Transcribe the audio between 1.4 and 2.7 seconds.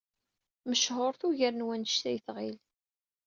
n wanect ay tɣil.